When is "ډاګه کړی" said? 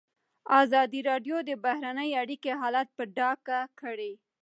3.17-4.13